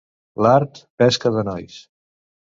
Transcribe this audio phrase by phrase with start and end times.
[0.43, 1.75] L'art, pesca de nois.